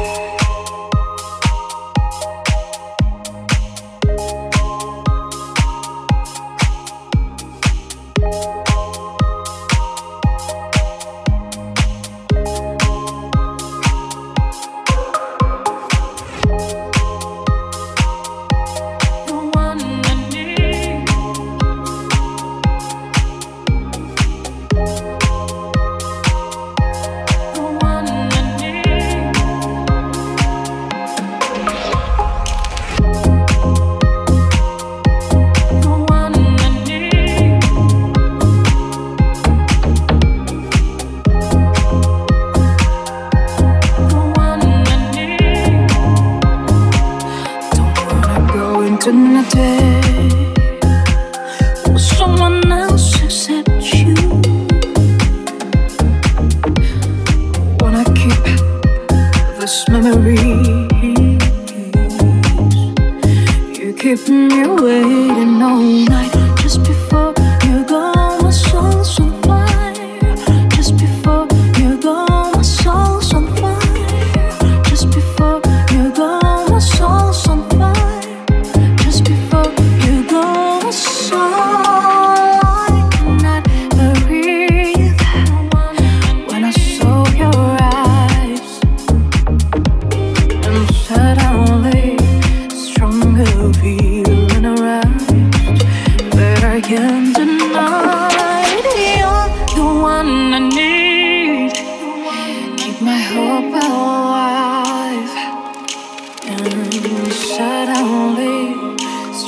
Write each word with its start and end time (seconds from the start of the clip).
Bye. 0.00 0.29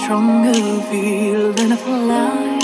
stronger 0.02 0.52
feel 0.90 1.52
than 1.52 1.70
a 1.72 1.76
fly. 1.76 2.58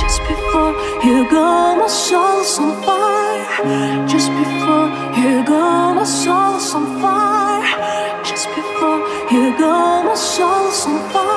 Just 0.00 0.20
before 0.28 0.72
you 1.06 1.16
go, 1.30 1.76
my 1.80 1.86
soul's 1.86 2.58
on 2.58 2.72
fire. 2.82 4.06
Just 4.06 4.28
before 4.40 4.88
you 5.20 5.42
go, 5.44 5.94
my 5.94 6.04
soul's 6.04 6.74
on 6.74 6.84
fire. 7.00 8.22
Just 8.24 8.46
before 8.58 9.00
you 9.32 9.56
go, 9.58 10.02
my 10.02 10.14
soul's 10.14 10.86
on 10.86 10.98
fire. 11.10 11.33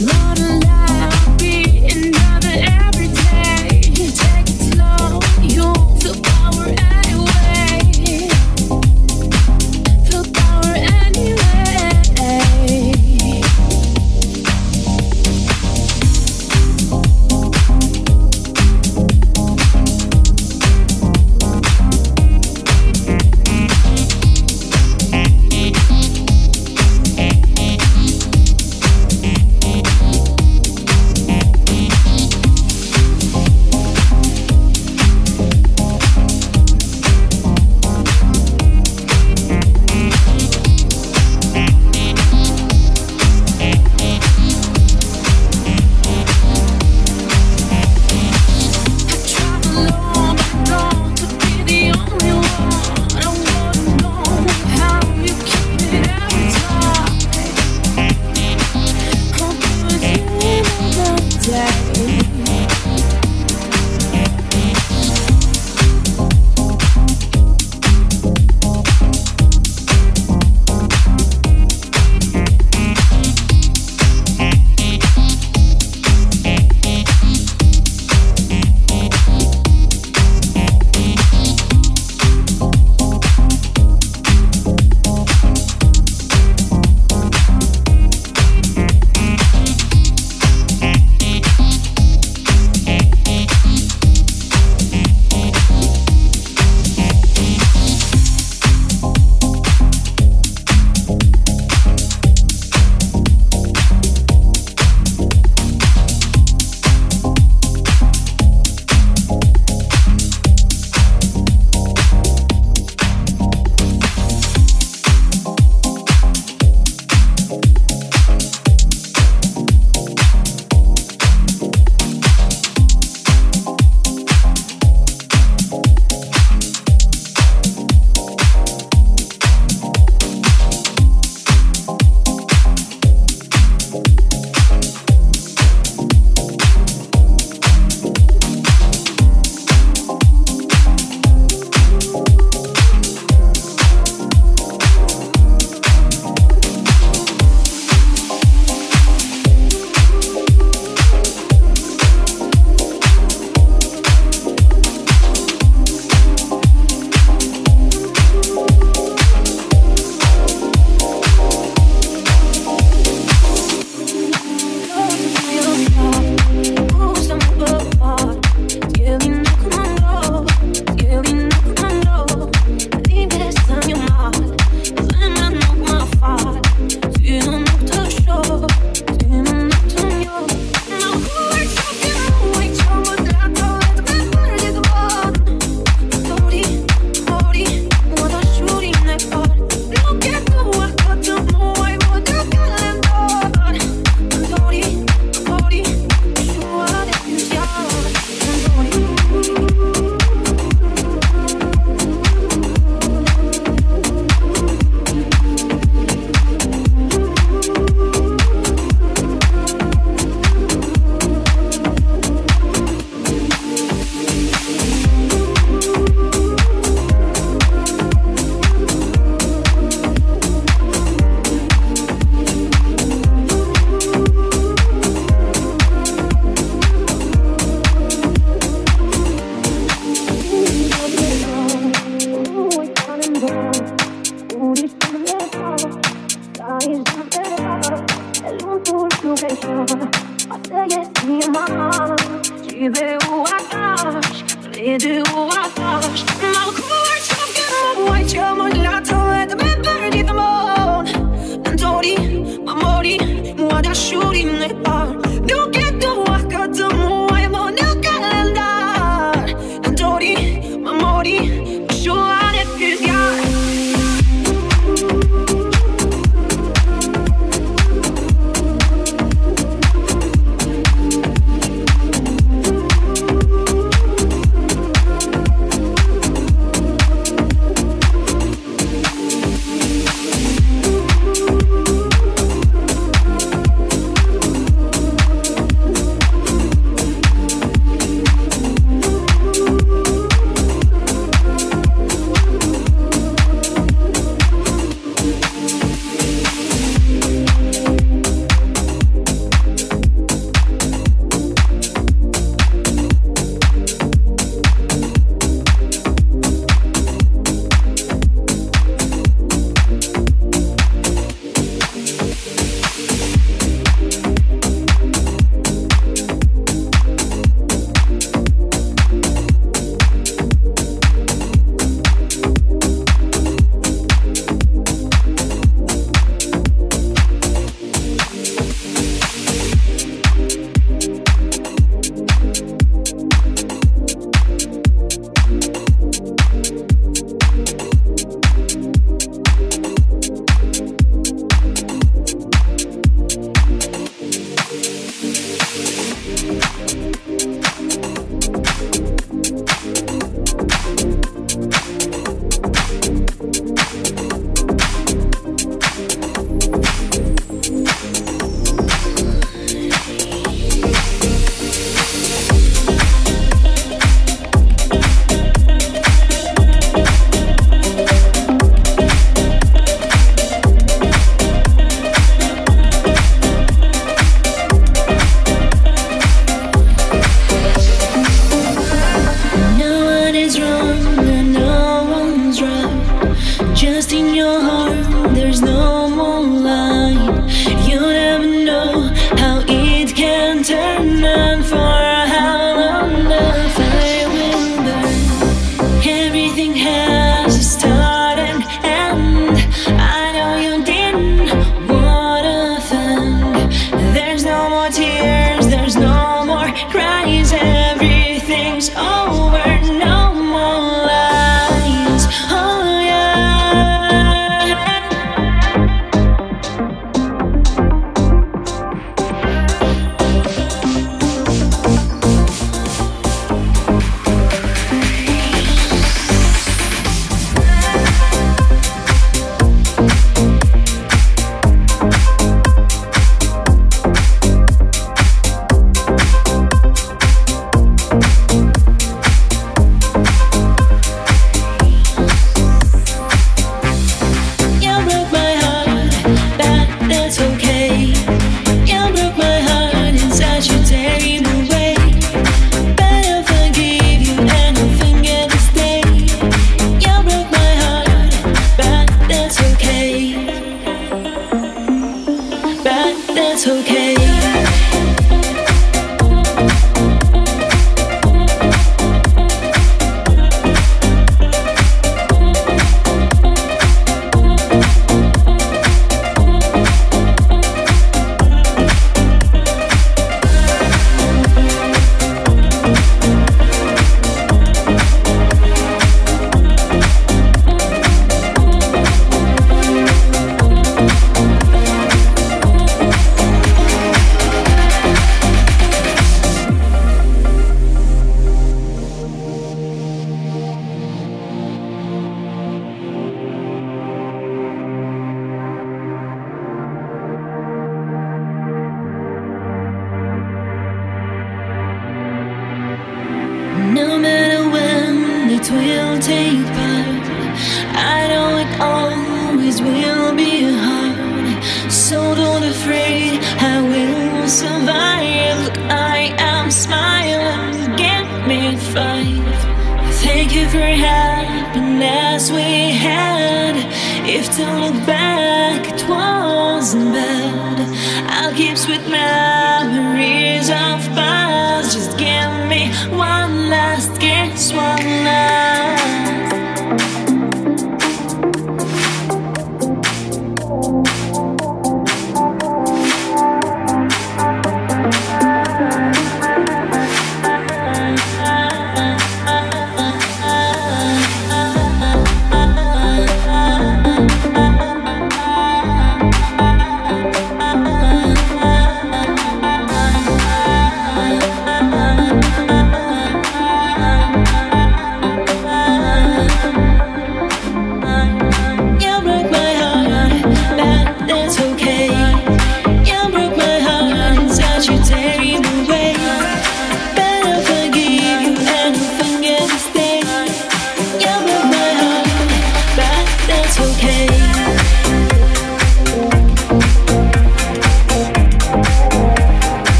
love. 0.00 0.29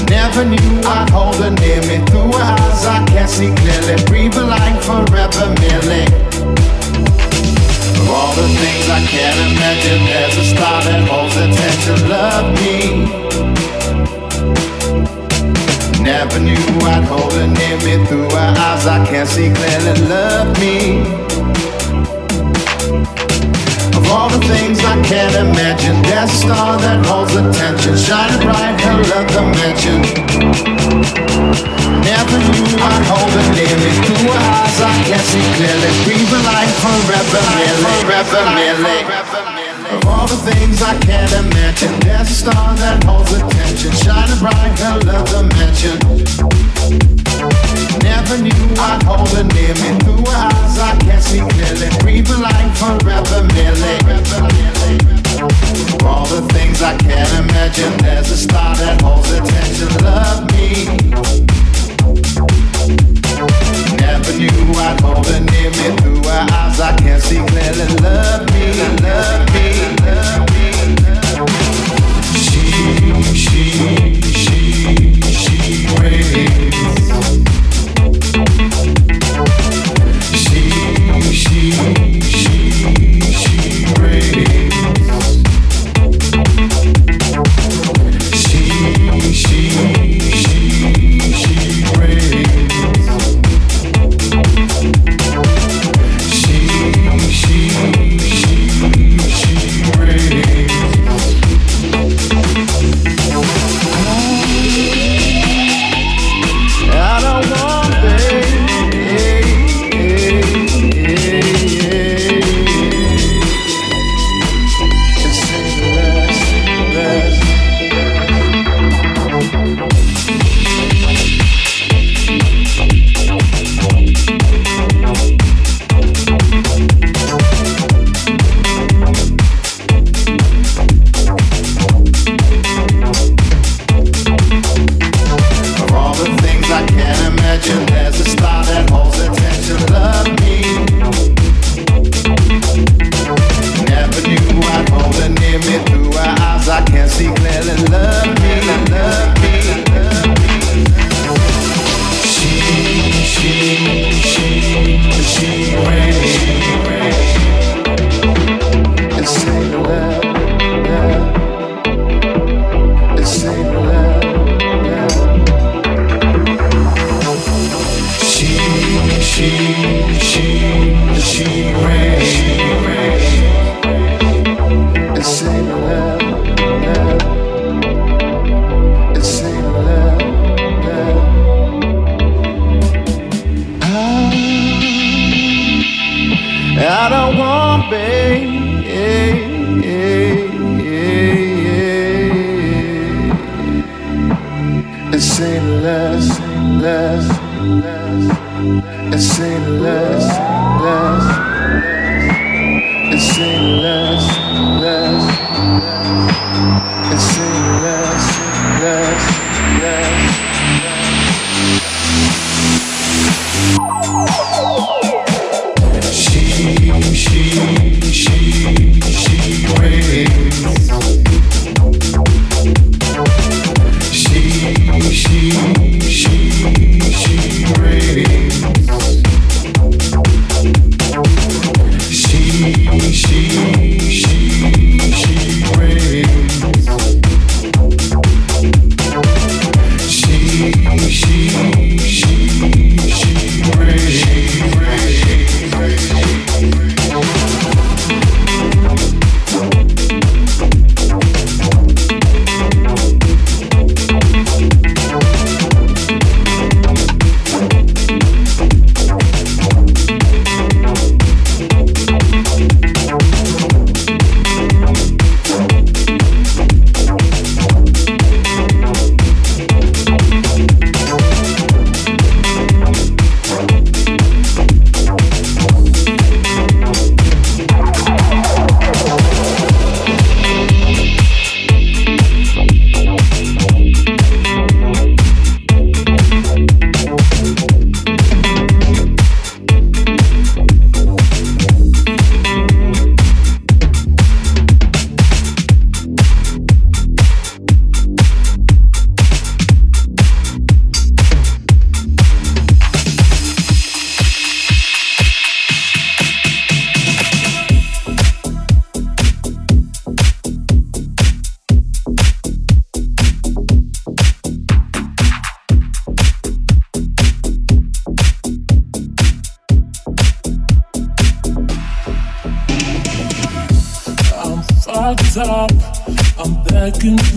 Never 0.08 0.44
knew 0.44 0.80
I'd 0.84 1.10
hold 1.10 1.38
near 1.60 1.80
me. 1.82 2.04
Through 2.06 2.32
her 2.32 2.42
eyes, 2.42 2.86
I 2.86 3.04
can't 3.06 3.28
see 3.28 3.52
clearly. 3.54 4.02
Breathe 4.04 4.36
a 4.36 4.44
life 4.44 4.84
forever, 4.84 5.54
merely. 5.60 6.06
Of 8.00 8.10
all 8.10 8.34
the 8.34 8.48
things 8.60 8.88
I 8.88 9.00
can't 9.06 9.38
imagine, 9.52 10.04
there's 10.06 10.36
a 10.36 10.44
star 10.54 10.82
that 10.84 11.08
holds 11.08 11.36
attention. 11.36 12.08
Love 12.08 12.52
me. 12.60 13.06
Never 16.02 16.38
knew 16.38 16.86
I'd 16.86 17.04
hold 17.04 17.32
her 17.32 17.46
near 17.46 17.78
me. 17.78 18.06
Through 18.06 18.30
her 18.30 18.54
eyes, 18.58 18.86
I 18.86 19.04
can't 19.06 19.28
see 19.28 19.52
clearly. 19.52 20.00
Love 20.08 20.60
me. 20.60 21.24
Of 24.14 24.20
all 24.20 24.30
the 24.30 24.46
things 24.46 24.78
I 24.78 24.94
can't 25.02 25.34
imagine, 25.34 25.98
a 26.06 26.28
star 26.28 26.78
that 26.78 27.02
holds 27.02 27.34
attention, 27.34 27.98
shining 27.98 28.46
bright, 28.46 28.78
her 28.86 29.02
love 29.10 29.26
the 29.26 29.42
mansion. 29.42 30.06
Never 31.98 32.38
knew 32.46 32.78
I'd 32.78 33.04
hold 33.10 33.34
her 33.34 33.46
near 33.58 33.74
me. 33.74 33.90
Through 34.06 34.30
her 34.30 34.38
eyes, 34.38 34.78
I 34.78 34.94
can 35.02 35.18
see 35.18 35.42
clearly. 35.58 35.90
Breathe 36.06 36.30
a 36.30 36.40
life 36.46 36.74
forever, 36.78 37.42
merely, 37.58 37.90
forever, 38.06 38.42
merely. 38.54 39.02
Of 39.98 40.06
all 40.06 40.30
the 40.30 40.38
things 40.46 40.78
I 40.80 40.94
can't 41.02 41.34
imagine, 41.34 41.98
a 42.06 42.24
star 42.24 42.70
that 42.86 43.02
holds 43.02 43.34
attention, 43.34 43.90
shining 43.98 44.38
bright, 44.38 44.78
her 44.78 44.94
love 45.10 45.26
the 45.26 45.42
mansion. 45.58 47.13
Never 48.02 48.38
knew 48.38 48.64
I'd 48.78 49.02
hold 49.04 49.28
her 49.30 49.44
near 49.44 49.74
me. 49.74 49.98
Through 50.00 50.24
her 50.24 50.48
eyes, 50.50 50.78
I 50.78 50.96
can 51.00 51.20
see 51.20 51.40
clearly. 51.40 51.88
Breathe 52.00 52.30
a 52.30 52.38
life 52.38 52.78
forever, 52.78 53.46
merely. 53.54 53.94
All 56.04 56.26
the 56.26 56.42
things 56.52 56.82
I 56.82 56.96
can't 56.96 57.32
imagine. 57.44 57.96
There's 57.98 58.30
a 58.30 58.36
star 58.36 58.74
that 58.76 59.00
holds 59.02 59.30
attention. 59.30 59.88
Love 60.02 60.50
me. 60.52 60.86
Never 63.96 64.32
knew 64.38 64.72
I'd 64.78 65.00
hold 65.00 65.26
her 65.26 65.40
near 65.40 65.70
me. 65.70 65.96
Through 66.02 66.22
her 66.28 66.46
eyes, 66.50 66.80
I 66.80 66.96
can 66.96 67.20
see 67.20 67.44
clearly. 67.46 67.86
Love 68.02 68.50
me, 68.52 68.72
love 69.02 69.54
me, 69.54 69.66
love 70.04 70.48
me. 70.48 70.53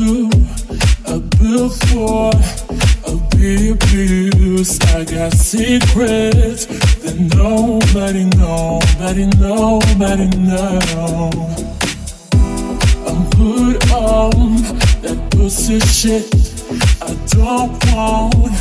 Backing 0.07 1.69
for 1.89 2.31
a 3.11 3.17
be 3.35 3.71
abused. 3.71 4.83
I 4.95 5.03
got 5.03 5.33
secrets 5.33 6.65
that 7.01 7.17
nobody 7.35 8.23
nobody 8.37 9.25
nobody 9.37 10.27
know. 10.37 11.29
I'm 13.07 13.21
hood 13.35 13.91
on 13.91 14.61
that 15.03 15.19
pussy 15.31 15.79
shit. 15.81 16.25
I 17.01 17.13
don't 17.35 17.71
want, 17.93 18.55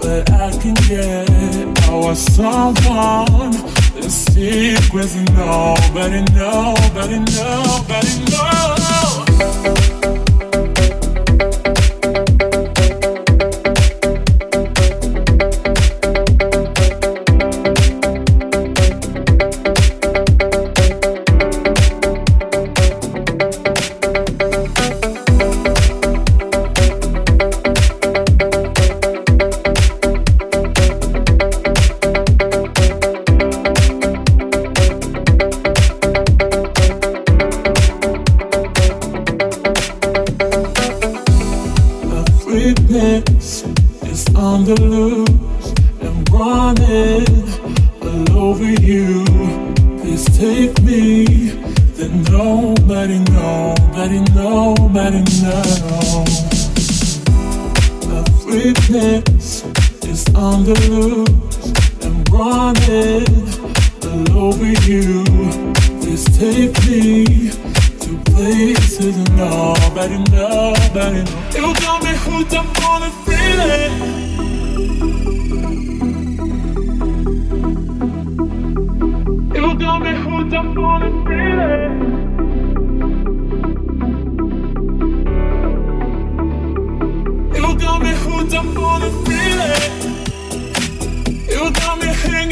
but 0.00 0.30
I 0.30 0.50
can 0.60 0.74
get. 0.86 1.88
I 1.88 1.94
want 1.94 2.18
someone. 2.18 3.52
The 3.94 4.08
secrets 4.08 5.16
nobody 5.34 6.22
nobody 6.32 7.18
nobody 7.18 8.12
know. 8.30 10.01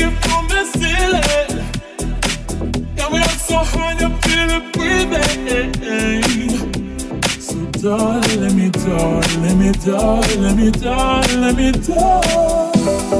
the 0.08 0.64
ceiling. 0.78 1.64
We 3.12 3.18
are 3.18 3.28
so 3.28 3.58
high, 3.58 3.94
breathing. 4.72 5.72
So 7.40 7.56
darling, 7.82 8.40
let 8.40 8.54
me, 8.54 8.70
talk, 8.70 9.24
let 9.36 9.56
me, 9.56 9.72
talk, 9.72 10.26
let 10.36 10.56
me, 10.56 10.70
talk, 10.70 11.26
let 11.34 11.56
me, 11.56 11.72
talk. 11.72 13.19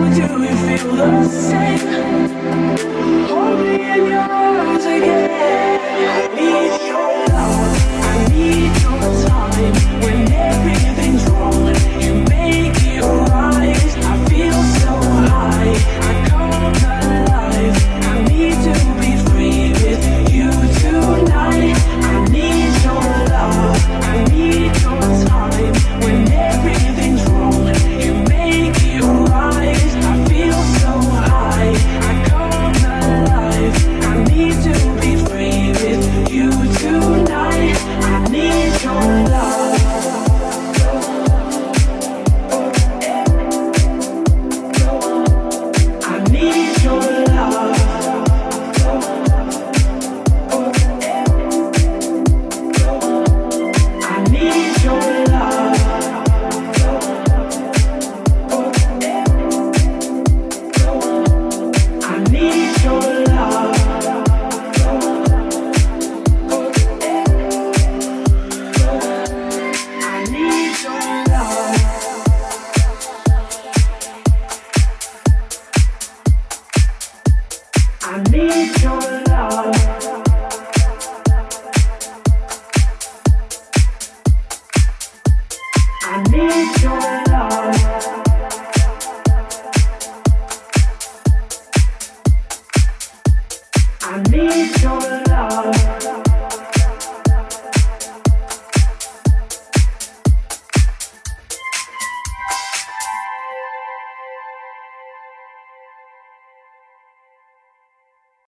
do 0.00 0.06
you 0.20 0.54
feel 0.78 0.96
the 0.96 1.24
same? 1.28 1.78
Hold 3.28 3.58
me 3.60 3.92
in 3.92 4.06
your 4.06 4.20
arms. 4.20 4.41